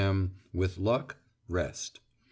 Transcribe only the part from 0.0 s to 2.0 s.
m. (With luck) rest. 7.